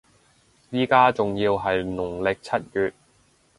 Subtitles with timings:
[0.71, 2.91] 依家仲要係農曆七月